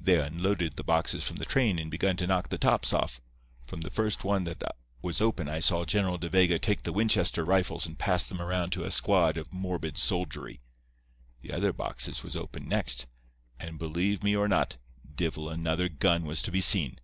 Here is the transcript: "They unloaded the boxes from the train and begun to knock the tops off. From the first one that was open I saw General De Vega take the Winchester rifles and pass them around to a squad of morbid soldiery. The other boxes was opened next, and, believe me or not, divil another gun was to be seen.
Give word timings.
"They 0.00 0.18
unloaded 0.18 0.76
the 0.76 0.82
boxes 0.82 1.24
from 1.24 1.36
the 1.36 1.44
train 1.44 1.78
and 1.78 1.90
begun 1.90 2.16
to 2.16 2.26
knock 2.26 2.48
the 2.48 2.56
tops 2.56 2.94
off. 2.94 3.20
From 3.66 3.82
the 3.82 3.90
first 3.90 4.24
one 4.24 4.44
that 4.44 4.62
was 5.02 5.20
open 5.20 5.46
I 5.46 5.60
saw 5.60 5.84
General 5.84 6.16
De 6.16 6.30
Vega 6.30 6.58
take 6.58 6.84
the 6.84 6.92
Winchester 6.94 7.44
rifles 7.44 7.84
and 7.84 7.98
pass 7.98 8.24
them 8.24 8.40
around 8.40 8.70
to 8.70 8.84
a 8.84 8.90
squad 8.90 9.36
of 9.36 9.52
morbid 9.52 9.98
soldiery. 9.98 10.62
The 11.42 11.52
other 11.52 11.74
boxes 11.74 12.22
was 12.22 12.34
opened 12.34 12.66
next, 12.66 13.06
and, 13.60 13.78
believe 13.78 14.22
me 14.22 14.34
or 14.34 14.48
not, 14.48 14.78
divil 15.14 15.50
another 15.50 15.90
gun 15.90 16.24
was 16.24 16.40
to 16.44 16.50
be 16.50 16.62
seen. 16.62 16.98